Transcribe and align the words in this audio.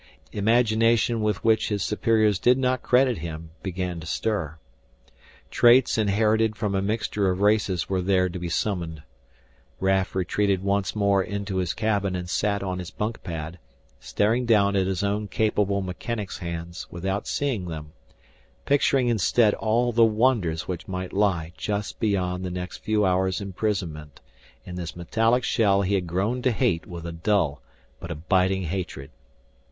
Imagination 0.31 1.21
with 1.21 1.43
which 1.43 1.67
his 1.69 1.83
superiors 1.83 2.39
did 2.39 2.57
not 2.57 2.81
credit 2.81 3.19
him 3.19 3.51
began 3.61 3.99
to 3.99 4.07
stir. 4.07 4.57
Traits 5.51 5.95
inherited 5.95 6.55
from 6.55 6.73
a 6.73 6.81
mixture 6.81 7.29
of 7.29 7.39
races 7.41 7.87
were 7.87 8.01
there 8.01 8.27
to 8.27 8.39
be 8.39 8.49
summoned. 8.49 9.03
Raf 9.79 10.15
retreated 10.15 10.63
once 10.63 10.95
more 10.95 11.21
into 11.21 11.57
his 11.57 11.75
cabin 11.75 12.15
and 12.15 12.27
sat 12.27 12.63
on 12.63 12.79
his 12.79 12.89
bunk 12.89 13.21
pad, 13.21 13.59
staring 13.99 14.47
down 14.47 14.75
at 14.75 14.87
his 14.87 15.03
own 15.03 15.27
capable 15.27 15.81
mechanic's 15.83 16.39
hands 16.39 16.87
without 16.89 17.27
seeing 17.27 17.65
them, 17.67 17.91
picturing 18.65 19.07
instead 19.07 19.53
all 19.53 19.91
the 19.91 20.03
wonders 20.03 20.67
which 20.67 20.87
might 20.87 21.13
lie 21.13 21.53
just 21.57 21.99
beyond 21.99 22.43
the 22.43 22.49
next 22.49 22.79
few 22.79 23.05
hours' 23.05 23.39
imprisonment 23.39 24.19
in 24.65 24.73
this 24.77 24.95
metallic 24.95 25.43
shell 25.43 25.83
he 25.83 25.93
had 25.93 26.07
grown 26.07 26.41
to 26.41 26.51
hate 26.51 26.87
with 26.87 27.05
a 27.05 27.11
dull 27.11 27.61
but 27.99 28.09
abiding 28.09 28.63
hatred. 28.63 29.11